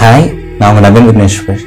[0.00, 0.26] Hi
[0.58, 1.58] நான் உங்கள் நவீன் விக்னேஸ்வர்.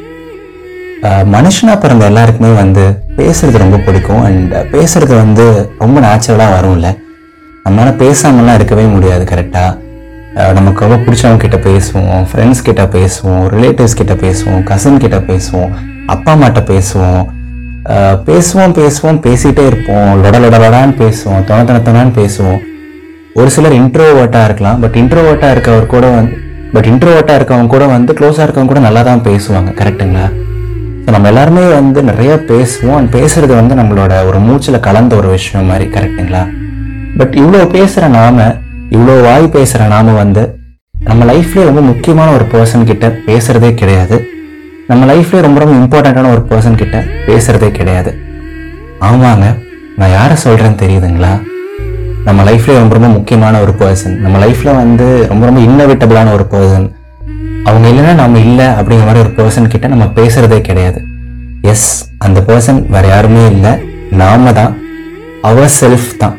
[1.04, 2.84] மனுஷனாக மனுஷனா பிறந்த எல்லாருக்குமே வந்து
[3.18, 4.24] பேசுறது ரொம்ப பிடிக்கும்.
[4.24, 6.98] அண்ட் பேசுறது வந்து ரொம்ப நேச்சுரலாக வரும்ல.
[7.66, 14.14] நம்மளால் பேசாமலாம் இருக்கவே முடியாது கரெக்டாக நமக்கு ரொம்ப பிடிச்சவங்க கிட்ட பேசுவோம் ஃப்ரெண்ட்ஸ் கிட்ட பேசுவோம் ரிலேட்டிவ்ஸ் கிட்ட
[14.14, 15.72] பேசுவோம் கசின் கிட்ட பேசுவோம்
[16.06, 17.26] அப்பா அம்மாட்ட பேசுவோம்.
[18.30, 20.24] பேசுவோம் பேசுவோம் பேசிட்டே இருப்போம்.
[20.24, 20.58] லொட லொட
[21.02, 22.62] பேசுவோம் தொண தொண பேசுவோம்.
[23.34, 26.42] ஒரு சிலர் இன்ட்ரோவர்ட்டாக இருக்கலாம் பட் இன்ட்ரோவர்ட்டாக இருக்கவர் கூட வந்து
[26.74, 30.28] பட் இன்ட்ரோவர்ட்டாக இருக்கவங்க கூட வந்து க்ளோஸாக இருக்கவங்க கூட நல்லா தான் பேசுவாங்க கரெக்டுங்களா
[31.06, 32.98] ஸோ நம்ம எல்லாருமே வந்து நிறையா பேசுவோம்.
[32.98, 36.44] அண்ட் பேசுறது வந்து நம்மளோட ஒரு மூச்சில் கலந்த ஒரு விஷயம் மாதிரி கரெக்டுங்களா
[37.18, 38.56] பட் இவ்வளோ பேசுகிற நாம
[38.92, 40.44] இவ்வளோ வாய் பேசுகிற நாம வந்து
[40.94, 44.18] நம்ம லைஃப்லேயே ரொம்ப முக்கியமான ஒரு பர்சன் கிட்ட பேசுறதே கிடையாது.
[44.88, 48.12] நம்ம லைஃப்லேயே ரொம்ப ரொம்ப இம்பார்ட்டண்ட்டான ஒரு பர்சன் கிட்ட பேசுறதே கிடையாது.
[49.02, 49.46] ஆமாங்க
[49.98, 51.34] நான் யாரை சொல்கிறேன்னு தெரியுதுங்களா?
[52.28, 56.86] நம்ம லைஃப்ல ரொம்ப ரொம்ப முக்கியமான ஒரு பர்சன் நம்ம லைஃப்ல வந்து ரொம்ப ரொம்ப இன்னோவேட்டபிளான ஒரு பர்சன்
[57.66, 61.02] அவங்க இல்லைன்னா நம்ம இல்லை அப்படிங்கிற மாதிரி ஒரு பர்சன் கிட்ட நம்ம பேசுறதே கிடையாது.
[61.62, 63.74] எஸ் அந்த பர்சன் வேற யாருமே இல்லை.
[64.22, 64.74] நாம தான்.
[65.42, 66.36] அவர் செல்ஃப் தான்.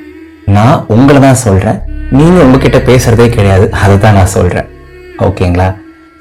[0.57, 1.79] நான் உங்களை தான் சொல்றேன்.
[2.11, 3.71] நீங்க உங்ககிட்ட பேசுறதே கிடையாது.
[3.83, 4.69] அதை தான் நான் சொல்றேன்.
[5.19, 5.69] ஓகேங்களா?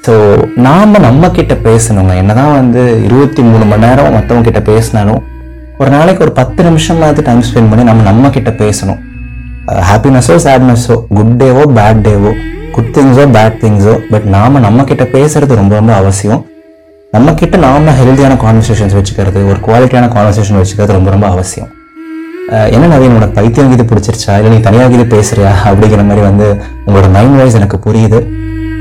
[0.05, 0.13] ஸோ
[0.67, 2.15] நாம நம்ம கிட்ட பேசணுங்க.
[2.15, 5.21] என்னதான் வந்து இருபத்தி மூணு மணி நேரம் மற்றவங்க கிட்ட பேசினாலும்
[5.77, 9.01] ஒரு நாளைக்கு ஒரு பத்து நிமிஷமாவது டைம் ஸ்பெண்ட் பண்ணி நம்ம நம்ம கிட்ட பேசணும்.
[9.67, 12.31] ஹாப்பினஸோ சேட்னஸோ குட் டேவோ பேட் டேவோ
[12.71, 16.45] குட் திங்ஸோ பேட் திங்ஸோ பட் நாம நம்ம பேசுகிறது பேசுறது ரொம்ப ரொம்ப அவசியம்.
[17.13, 21.71] நம்மக்கிட்ட நாம் நாம கான்வர்சேஷன்ஸ் வச்சுக்கிறது ஒரு குவாலிட்டியான கான்வர்சேஷன் வச்சுக்கிறது ரொம்ப ரொம்ப அவசியம்.
[22.51, 24.37] Uh, என்ன நவீன் உனக்கு பைத்தியம் கீது பிடிச்சிருச்சா?
[24.37, 25.51] இல்லை நீ தனியாக கீது பேசுறியா?
[25.65, 28.27] அப்படிங்கிற மாதிரி வந்து உங்களோட மைண்ட் வைஸ் எனக்கு புரியுது.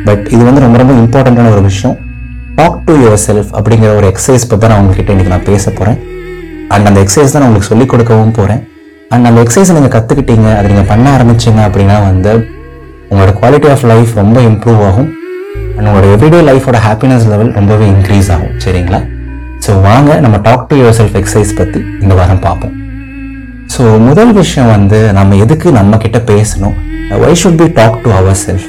[0.05, 1.96] பட் இது வந்து ரொம்ப ரொம்ப இம்பார்ட்டண்ட்டான ஒரு விஷயம்.
[2.55, 5.98] டாக் டு யுவர் செல்ஃப் அப்படிங்கிற ஒரு எக்ஸசைஸ் பற்றி நான் உங்ககிட்ட இன்றைக்கி நான் பேச போகிறேன்
[6.69, 8.70] அண்ட் அந்த எக்ஸசைஸ் தான் நான் உங்களுக்கு சொல்லிக் கொடுக்கவும் போகிறேன்
[9.14, 12.32] அண்ட் அந்த எக்ஸசைஸ் நீங்கள் கற்றுக்கிட்டீங்க அதை நீங்கள் பண்ண ஆரம்பிச்சீங்க அப்படின்னா வந்து
[13.10, 15.10] உங்களோட குவாலிட்டி ஆஃப் லைஃப் ரொம்ப இம்ப்ரூவ் ஆகும்.
[15.77, 18.55] அண்ட் உங்களோட எவ்ரிடே லைஃபோட ஹாப்பினஸ் லெவல் ரொம்பவே இன்க்ரீஸ் ஆகும்.
[18.64, 19.00] சரிங்களா?
[19.64, 22.74] ஸோ வாங்க நம்ம talk to your self exercise பற்றி இந்த வாரம் பார்ப்போம்.
[23.74, 26.77] ஸோ முதல் விஷயம் வந்து நம்ம எதுக்கு நம்ம கிட்ட பேசணும்?
[27.24, 28.67] Why should be talk to our self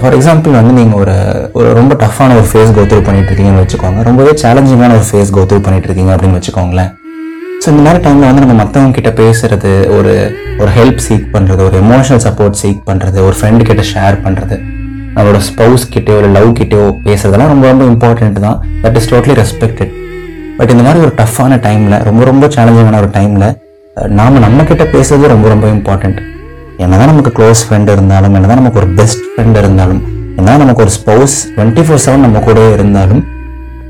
[0.00, 1.14] for example வந்து நீங்கள் ஒரு
[1.58, 4.00] ஒரு ரொம்ப டஃப்பான ஒரு ஃபேஸ் கோத்ரூ பண்ணிட்டு இருக்கீங்கன்னு வச்சுக்கோங்க.
[4.10, 6.92] ரொம்பவே சேலஞ்சிங்கான ஒரு ஃபேஸ் கோத்ரூ பண்ணிட்டு இருக்கீங்க அப்படின்னு வச்சுக்கோங்களேன்.
[7.64, 10.12] ஸோ இந்த மாதிரி டைமில் வந்து நம்ம மற்றவங்க கிட்ட பேசுறது ஒரு
[10.58, 14.56] ஒரு ஹெல்ப் சீக் பண்ணுறது ஒரு எமோஷனல் சப்போர்ட் சீக் பண்ணுறது ஒரு ஃப்ரெண்டு கிட்ட ஷேர் பண்ணுறது
[15.16, 18.64] நம்மளோட ஸ்பவுஸ் கிட்டயோ இல்லை லவ் கிட்டயோ பேசுறதெல்லாம் ரொம்ப ரொம்ப இம்பார்ட்டன்ட் தான்.
[18.82, 19.92] That is totally respected
[20.56, 23.46] but இந்த மாதிரி ஒரு டஃப்பான டைமில் ரொம்ப ரொம்ப சேலஞ்சிங்கான ஒரு டைமில்
[24.10, 26.20] நாம நம்ம கிட்ட பேசுறது ரொம்ப ரொம்ப இம்பார்ட்டன்ட்
[26.78, 30.02] என்னதான் நமக்கு க்ளோஸ் ஃப்ரெண்ட் இருந்தாலும் என்ன தான் நமக்கு ஒரு பெஸ்ட் ஃப்ரெண்ட் இருந்தாலும்
[30.36, 33.22] என்ன நமக்கு ஒரு ஸ்பௌஸ் டுவெண்ட்டி ஃபோர் செவன் நம்ம கூட இருந்தாலும்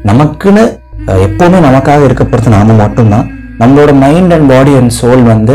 [0.04, 0.64] நமக்குன்னு
[1.06, 3.42] எப்போவுமே நமக்காக இருக்க பொறுத்து நாம மட்டும்தான்.
[3.60, 5.54] நம்மளோட mind and body and soul வந்து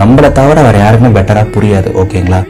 [0.00, 2.40] நம்மளை தவிர வேறு யாருக்குமே பெட்டராக புரியாது ஓகேங்களா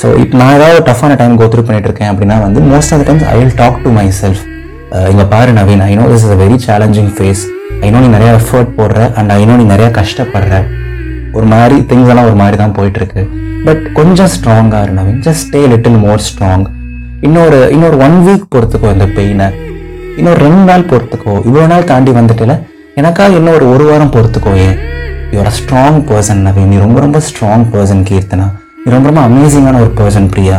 [0.00, 3.26] ஸோ இப்போ நான் ஏதாவது டஃப்பான டைம் கோத்ரூ பண்ணிட்டு இருக்கேன் அப்படின்னா வந்து most of the times
[3.32, 4.42] I will talk to my self
[5.12, 7.42] இங்கே பாரு Naveen I know this is a very challenging phase
[7.86, 10.54] I know நீ நிறையா எஃபர்ட் போடுற அண்ட் ஐ நோ நீ நிறையா கஷ்டப்படுற.
[11.36, 13.22] ஒரு மாதிரி திங்ஸ் எல்லாம் ஒரு மாதிரி தான் போயிட்டுருக்கு.
[13.66, 16.66] பட் கொஞ்சம் ஸ்ட்ராங்காக இரு Naveen just stay little more strong
[17.26, 19.48] இன்னொரு இன்னொரு ஒன் வீக் பொறுத்துக்கோ இந்த பெயினை
[20.18, 21.34] இன்னொரு ரெண்டு நாள் பொறுத்துக்கோ.
[21.48, 22.54] இவ்வளோ நாள் தாண்டி வந்துட்டுல
[23.00, 24.66] எனக்காக இன்னும் ஒரு ஒரு வாரம் பொறுத்துக்கோயே.
[24.66, 24.76] ஏன்
[25.32, 26.68] you're a strong person Naveen.
[26.72, 28.46] நீ ரொம்ப ரொம்ப ஸ்ட்ராங் பர்சன் கீர்த்தனா.
[28.82, 30.56] நீ ரொம்ப ரொம்ப அமேசிங்கான ஒரு பர்சன் பிரியா.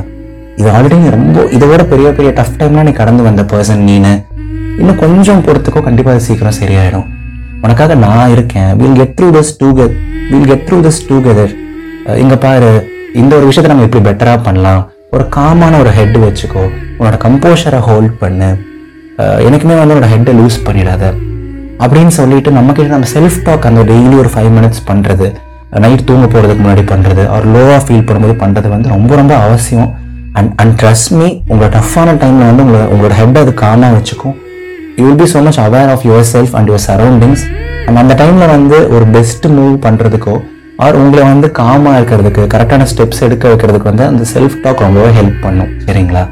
[0.60, 4.14] இது ஆல்ரெடி நீ ரொம்ப இதை விட பெரிய பெரிய டஃப் டைம்லாம் நீ கடந்து வந்த பர்சன் நீனு.
[4.80, 7.06] இன்னும் கொஞ்சம் பொறுத்துக்கோ கண்டிப்பாக சீக்கிரம் சரியாயிடும்.
[7.66, 8.72] உனக்காக நான் இருக்கேன்.
[8.82, 9.96] Will get through this together
[10.32, 11.54] will get through this together
[12.24, 12.72] இங்கே பாரு
[13.22, 14.82] இந்த ஒரு விஷயத்தை நம்ம எப்படி பெட்டராக பண்ணலாம்.
[15.16, 16.66] ஒரு காமான ஒரு ஹெட் வச்சுக்கோ.
[16.98, 18.50] உன்னோட கம்போஷரை ஹோல்ட் பண்ணு.
[19.48, 21.14] எனக்குமே வந்து உன்னோட ஹெட்டை லூஸ் பண்ணிடாத.
[21.84, 25.28] அப்படின்னு சொல்லிட்டு நம்மக்கிட்ட நம்ம செல்ஃப் டாக் அந்த டெய்லி ஒரு ஃபைவ் மினிட்ஸ் பண்ணுறது
[25.84, 29.90] நைட் தூங்க போகிறதுக்கு முன்னாடி பண்ணுறது ஒரு லோவாக ஃபீல் பண்ணும்போது பண்ணுறது வந்து ரொம்ப ரொம்ப அவசியம்.
[30.40, 34.36] அண்ட் அண்ட் ட்ரஸ்ட் மீ உங்களோட டஃப்பான டைமில் வந்து உங்களை உங்களோட ஹெட் அது காமாக வச்சுக்கும்.
[34.98, 37.44] You will be so much aware of your self and your surroundings
[37.88, 40.36] and அந்த டைமில் வந்து ஒரு பெஸ்ட் மூவ் பண்ணுறதுக்கோ
[40.86, 45.42] ஆர் உங்களை வந்து காமாக இருக்கிறதுக்கு கரெக்டான ஸ்டெப்ஸ் எடுக்க வைக்கிறதுக்கு வந்து அந்த செல்ஃப் டாக் ரொம்பவே ஹெல்ப்
[45.46, 45.70] பண்ணும்.
[45.88, 46.24] சரிங்களா?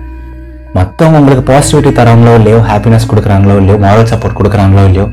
[0.78, 5.06] மற்றவங்க உங்களுக்கு பாசிட்டிவிட்டி தராங்களோ இல்லையோ ஹாப்பினஸ் கொடுக்குறாங்களோ இல்லையோ மாரல் சப்போர்ட் கொடுக்குறாங்களோ இல்லையோ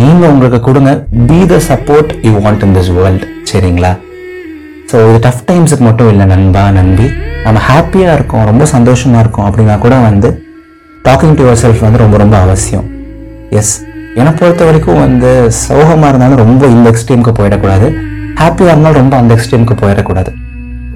[0.00, 0.90] நீங்கள் உங்களுக்கு கொடுங்க.
[1.28, 3.90] Be the support you want in this world சரிங்களா?
[4.90, 7.06] ஸோ இது டஃப் டைம்ஸுக்கு மட்டும் இல்லை நண்பா நண்பி.
[7.46, 10.28] நம்ம ஹாப்பியாக இருக்கோம் ரொம்ப சந்தோஷமாக இருக்கோம் அப்படின்னா கூட வந்து
[11.08, 12.86] டாக்கிங் டு யுவர் செல்ஃப் வந்து ரொம்ப ரொம்ப அவசியம்.
[13.60, 13.74] எஸ்
[14.20, 15.30] என்னை பொறுத்த வரைக்கும் வந்து
[15.62, 17.86] சோகமாக இருந்தாலும் ரொம்ப இந்த எக்ஸ்ட்ரீமுக்கு போயிடக்கூடாது.
[18.40, 20.32] ஹாப்பியாக இருந்தாலும் ரொம்ப அந்த எக்ஸ்ட்ரீமுக்கு போயிடக்கூடாது.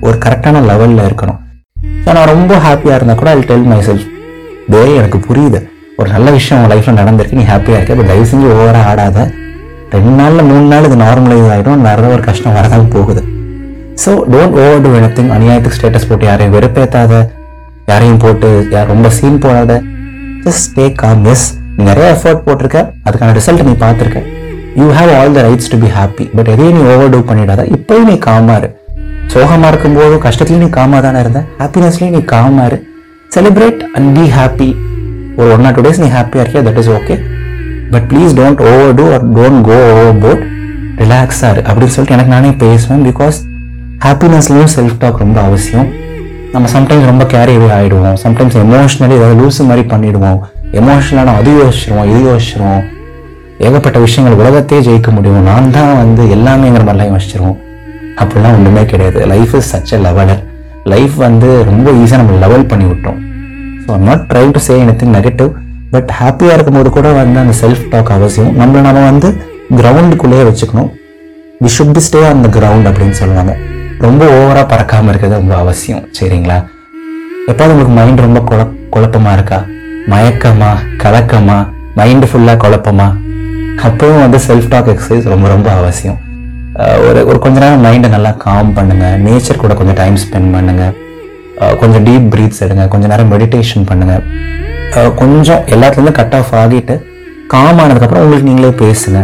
[0.07, 1.41] ஒரு கரெக்டான லெவலில் இருக்கணும்.
[2.05, 4.07] ஸோ நான் ரொம்ப ஹாப்பியாக இருந்தால் கூட I tell my self
[4.75, 5.61] day எனக்கு புரியுது.
[6.01, 7.95] ஒரு நல்ல விஷயம் உங்கள் லைஃப்பில் நடந்திருக்கு நீ ஹாப்பியாக இருக்க.
[7.97, 9.19] இப்போ தயவு செஞ்சு ஓவராக ஆடாத.
[9.95, 13.23] ரெண்டு நாளில் மூணு நாள் இது நார்மலைஸ் ஆகிடும் வேற ஒரு கஷ்டம் வரதான் போகுது.
[14.03, 17.13] So don't overdo anything அநியாயத்துக்கு ஸ்டேட்டஸ் போட்டு யாரையும் வெறுப்பேற்றாத
[17.91, 19.75] யாரையும் போட்டு யார் ரொம்ப சீன் போடாத.
[20.47, 21.47] ஜஸ்ட் டேக் காம் மிஸ்
[21.77, 22.81] நீ நிறைய எஃபர்ட் போட்டிருக்க.
[23.07, 24.21] அதுக்கான ரிசல்ட் நீ பார்த்துருக்க.
[24.81, 27.65] You have all the rights to be happy but எதையும் நீ ஓவர் டூ பண்ணிடாத.
[27.77, 28.69] இப்போயும் நீ காமாறு
[29.35, 31.41] சோகமாக இருக்கும்போது கஷ்டத்துலேயும் நீ காமாக தானே இருந்த.
[31.63, 32.79] ஹாப்பினஸ்லேயும் நீ காமாறு
[33.37, 34.69] செலிப்ரேட் அண்ட் பி ஹாப்பி
[35.39, 36.63] ஒரு ஒன் ஆர் டூ டேஸ் நீ ஹாப்பியாக இருக்கியா?
[36.69, 37.17] That is okay
[37.93, 38.61] but please don't
[38.99, 39.77] overdo or don't go
[40.25, 40.43] overboard
[41.03, 43.39] ரிலாக்ஸாக இரு அப்படின்னு சொல்லிட்டு எனக்கு நானே பேசுவேன் பிகாஸ்
[44.05, 45.89] ஹாப்பினஸ்லையும் செல்ஃப் டாக் ரொம்ப அவசியம்.
[46.53, 50.39] நம்ம சம்டைம்ஸ் ரொம்ப கேரியவே ஆகிடுவோம் சம்டைம்ஸ் எமோஷ்னலி ஏதாவது லூஸ் மாதிரி பண்ணிடுவோம்.
[50.73, 52.83] எமோஷனலான அது யோசிச்சிருவோம் இது யோசிச்சிருவோம்.
[53.59, 55.43] ஏகப்பட்ட விஷயங்கள் உலகத்தையே ஜெயிக்க முடியும்.
[55.43, 57.57] நான் தான் வந்து எல்லாமேங்கிற மாதிரிலாம் யோசிச்சிருவோம்.
[58.23, 59.27] அப்படிலாம் ஒன்றுமே கிடையாது.
[59.27, 60.43] Life is such a leveler
[60.85, 63.26] life வந்து ரொம்ப ஈஸியாக நம்ம லெவல் பண்ணி விட்டோம்.
[63.87, 65.51] So I'm not try to say anything negative
[65.95, 68.53] but ஹாப்பியாக இருக்கும்போது கூட வந்து அந்த செல்ஃப் டாக் அவசியம்.
[68.61, 69.29] நம்மளை நம்ம வந்து
[69.81, 70.91] கிரவுண்டுக்குள்ளேயே வச்சுக்கணும்.
[71.63, 73.53] We should be stay on the ground அப்படின்னு சொல்லுவாங்க.
[74.07, 76.03] ரொம்ப ஓவராக பறக்காமல் இருக்கிறது ரொம்ப அவசியம்.
[76.19, 76.59] சரிங்களா?
[77.51, 78.61] எப்போது உங்களுக்கு மைண்ட் ரொம்ப குழ
[78.97, 79.61] குழப்பமா இருக்கா?
[80.13, 80.73] மயக்கமா?
[81.05, 81.59] கலக்கமா?
[82.01, 83.09] மைண்டு ஃபுல்லாக குழப்பமா?
[83.87, 86.19] அப்பவும் வந்து செல்ஃப் டாக் எக்ஸசைஸ் ரொம்ப ரொம்ப அவசியம்.
[87.09, 90.95] ஒரு ஒரு கொஞ்ச நேரம் மைண்டை நல்லா காம் பண்ணுங்கள் நேச்சர் கூட கொஞ்சம் டைம் ஸ்பெண்ட் பண்ணுங்கள்
[91.81, 96.95] கொஞ்சம் டீப் பிரீத்ஸ் எடுங்க கொஞ்ச நேரம் மெடிடேஷன் பண்ணுங்கள் கொஞ்சம் எல்லாத்துலேருந்து கட் ஆஃப் ஆகிட்டு
[97.55, 99.19] காம் ஆனதுக்கப்புறம் உங்களுக்கு நீங்களே பேசுங்க.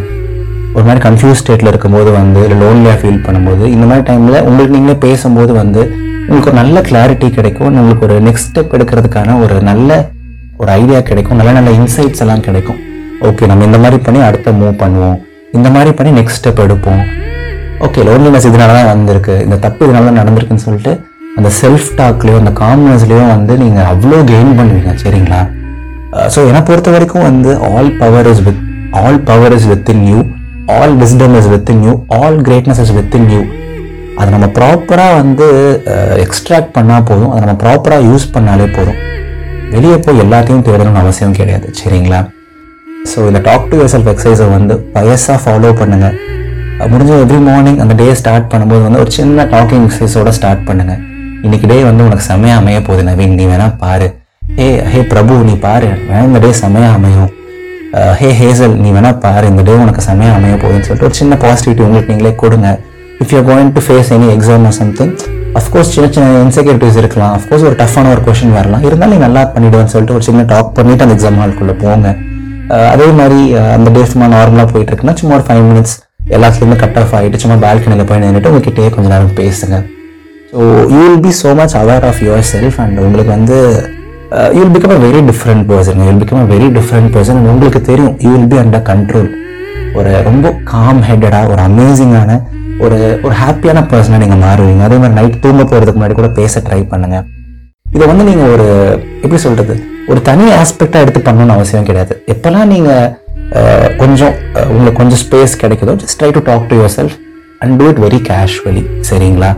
[0.74, 4.96] ஒரு மாதிரி கன்ஃபியூஸ் ஸ்டேட்டில் இருக்கும்போது வந்து இல்லை லோன்லியாக ஃபீல் பண்ணும்போது இந்த மாதிரி டைமில் உங்களுக்கு நீங்களே
[5.06, 5.82] பேசும்போது வந்து
[6.22, 7.76] உங்களுக்கு ஒரு நல்ல கிளாரிட்டி கிடைக்கும்.
[7.80, 9.90] உங்களுக்கு ஒரு நெக்ஸ்ட் ஸ்டெப் எடுக்கிறதுக்கான ஒரு நல்ல
[10.62, 11.38] ஒரு ஐடியா கிடைக்கும்.
[11.40, 12.80] நல்ல நல்ல இன்சைட்ஸ் எல்லாம் கிடைக்கும்.
[13.28, 15.16] ஓகே நம்ம இந்த மாதிரி பண்ணி அடுத்த மூவ் பண்ணுவோம்.
[15.58, 17.02] இந்த மாதிரி பண்ணி நெக்ஸ்ட் ஸ்டெப் எடுப்போம்.
[17.86, 20.92] ஓகே லோன்லினஸ் இதனால தான் வந்திருக்கு இந்த தப்பு இதனால தான் நடந்திருக்குன்னு சொல்லிட்டு
[21.38, 25.40] அந்த செல்ஃப் டாக்லேயோ அந்த காம்னஸ்லேயும் வந்து நீங்கள் அவ்வளோ கெயின் பண்ணுவீங்க சரிங்களா?
[26.34, 28.60] ஸோ என்னை பொறுத்த வரைக்கும் வந்து all power is with
[29.02, 30.18] all power is within you
[30.76, 33.40] all wisdom is within you all greatness is within you
[34.18, 35.46] அதை நம்ம ப்ராப்பராக வந்து
[36.24, 37.30] எக்ஸ்ட்ராக்ட் பண்ணால் போதும்.
[37.32, 38.98] அதை நம்ம ப்ராப்பராக யூஸ் பண்ணாலே போதும்.
[39.74, 42.20] வெளியே போய் எல்லாத்தையும் தேடணும்னு அவசியம் கிடையாது சரிங்களா?
[43.10, 46.18] ஸோ இந்த டாக் டு யூர் செல்ஃப் எக்ஸசைஸை வந்து வயசாக ஃபாலோ பண்ணுங்கள்
[46.92, 51.00] முடிஞ்ச எவ்ரி மார்னிங் அந்த டே ஸ்டார்ட் பண்ணும்போது வந்து ஒரு சின்ன டாக்கிங் எக்ஸசைஸோட ஸ்டார்ட் பண்ணுங்கள்
[51.46, 53.32] இன்னைக்கு டே வந்து உனக்கு செமையா அமைய போகுது நவீன்.
[53.38, 54.06] நீ வேணா பாரு.
[54.58, 55.88] ஹே ஹே பிரபு நீ பாரு.
[56.08, 57.30] வேணா இந்த டே செமையா அமையும்.
[58.20, 59.46] ஹே ஹேசல் நீ வேணா பாரு.
[59.52, 62.68] இந்த டே உனக்கு செமையா அமைய போகுதுன்னு சொல்லிட்டு ஒரு சின்ன பாசிட்டிவிட்டி உங்களுக்கு நீங்களே கொடுங்க.
[63.22, 65.14] If you going to face any exam or something
[65.60, 67.32] of course சின்ன சின்ன இன்செக்யூரிட்டிஸ் இருக்கலாம்.
[67.38, 68.84] அஃப்கோர்ஸ் ஒரு டஃப்பான ஒரு கொஷின் வரலாம்.
[68.88, 72.14] இருந்தாலும் நீ நல்லா பண்ணிடுவேன்னு சொல்லிட்டு ஒரு சின்ன டாக் பண்ணிட்டு அந்த எக்ஸாம் ஹால்குள்ளே போங்க.
[72.92, 73.40] அதே மாதிரி
[73.76, 75.96] அந்த டே சும்மா நார்மலாக போயிட்டு இருக்குன்னா சும்மா ஒரு ஃபைவ் மினிட்ஸ்
[76.36, 79.78] எல்லாத்துலேருந்து கட் ஆஃப் ஆகிட்டு சும்மா பால்கனியில் போய் நின்றுட்டு உங்ககிட்டயே கொஞ்சம் நேரம் பேசுங்க.
[80.52, 80.62] So
[80.92, 83.58] you will be so much aware of your self and உங்களுக்கு வந்து
[84.56, 87.50] you will become a very different person you will become a very different person and
[87.52, 89.30] உங்களுக்கு தெரியும் you will be under control
[89.98, 92.36] ஒரு ரொம்ப com ஹெட்டடாக ஒரு அமேசிங்கான
[92.84, 94.82] ஒரு ஒரு ஹாப்பியான பர்சனாக நீங்கள் மாறுவீங்க.
[94.88, 97.24] அதே மாதிரி நைட் தூங்க போகிறதுக்கு முன்னாடி கூட பேச ட்ரை பண்ணுங்கள்
[97.96, 98.68] இதை வந்து நீங்கள் ஒரு
[99.24, 99.74] எப்படி சொல்கிறது
[100.10, 102.14] ஒரு தனி ஆஸ்பெக்டாக எடுத்து பண்ணணும்னு அவசியம் கிடையாது.
[102.34, 103.04] எப்போல்லாம் நீங்கள்
[103.58, 107.18] uh, கொஞ்சம் uh, உங்களுக்கு கொஞ்சம் ஸ்பேஸ் கிடைக்குதோ just try to talk to your self
[107.64, 109.52] and do it very casually சரிங்களா?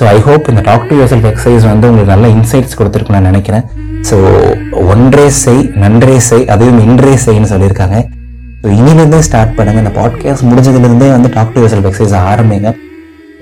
[0.00, 3.28] ஸோ ஐ ஹோப் இந்த talk to your self exercise வந்து உங்களுக்கு நல்ல இன்சைட்ஸ் கொடுத்துருக்குன்னு நான்
[3.30, 3.64] நினைக்கிறேன்.
[4.08, 4.16] ஸோ
[4.92, 7.98] ஒன்றே செய் நன்றே செய் அதையும் இன்றே செய்ன்னு சொல்லியிருக்காங்க.
[8.62, 9.80] ஸோ இனிலேருந்தே ஸ்டார்ட் பண்ணுங்க.
[9.84, 12.72] இந்த பாட்காஸ்ட் முடிஞ்சதுலேருந்தே வந்து talk to your self exercise ஆரம்பிங்க.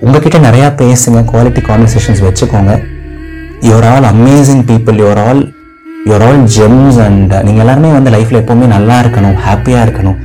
[0.07, 1.23] உங்ககிட்ட நிறையா பேசுங்க.
[1.31, 2.75] குவாலிட்டி கான்வர்சேஷன்ஸ் வச்சுக்கோங்க.
[3.69, 5.43] Your all amazing people your all
[6.09, 10.19] your all gems and நீங்கள் எல்லாருமே வந்து லைஃப்பில் எப்போவுமே நல்லா இருக்கணும் ஹாப்பியாக இருக்கணும்.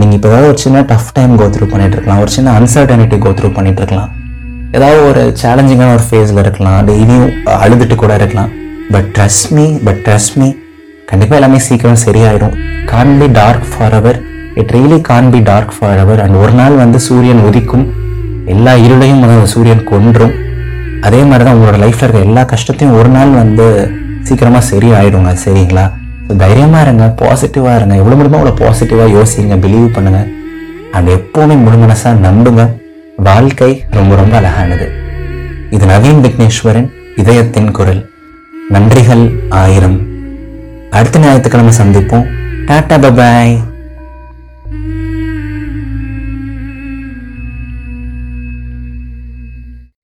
[0.00, 2.20] நீங்கள் இப்போ ஏதாவது ஒரு சின்ன டஃப் டைம் கோ த்ரூ பண்ணிட்டு இருக்கலாம்.
[2.24, 4.10] ஒரு சின்ன அன்சர்டனிட்டி கோ த்ரூ பண்ணிட்டு இருக்கலாம்.
[4.76, 6.78] ஏதாவது ஒரு சேலஞ்சிங்கான ஒரு ஃபேஸில் இருக்கலாம்.
[6.88, 7.32] டெய்லியும்
[7.64, 8.50] அழுதுட்டு கூட இருக்கலாம்.
[8.94, 10.48] But trust me but trust me
[11.10, 12.54] கண்டிப்பாக எல்லாமே சீக்கிரம் சரியாயிடும்
[12.92, 14.18] can be dark for hour
[14.60, 17.84] it really can be dark for hour and ஒரு நாள் வந்து சூரியன் உதிக்கும்.
[18.54, 20.34] எல்லா இருளையும் வந்து சூரியன் கொன்றும்.
[21.06, 23.66] அதே மாதிரி தான் உங்களோட லைஃப்பில் இருக்க எல்லா கஷ்டத்தையும் ஒரு நாள் வந்து
[24.28, 25.32] சீக்கிரமாக சரியாயிடுங்க.
[25.46, 25.86] சரிங்களா?
[26.42, 27.94] தைரியமாக இருங்க பாசிட்டிவாக இருங்க.
[28.02, 30.28] எவ்வளோ முடியுமோ அவ்வளோ பாசிட்டிவாக யோசிங்க பிலீவ் பண்ணுங்கள்
[30.96, 32.64] அண்ட் எப்போவுமே முழு மனசாக நம்புங்க.
[33.22, 34.92] வாழ்க்கை ரொம்ப ரொம்ப அழகானது.
[35.70, 38.10] இது நவீன் விக்னேஸ்வரன் இதயத்தின் குரல்.
[38.70, 40.00] நன்றிகள் ஆயிரம்.
[40.90, 42.26] அடுத்த ஞாயிற்றுக்கிழமை சந்திப்போம்.
[42.66, 43.58] டாடா பபாய்